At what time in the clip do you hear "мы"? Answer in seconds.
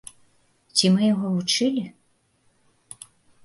0.93-1.01